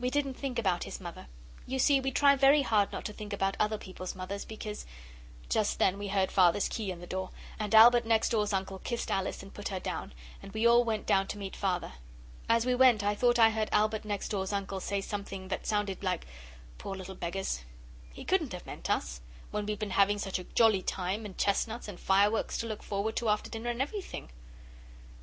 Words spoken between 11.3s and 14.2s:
meet Father. As we went I thought I heard Albert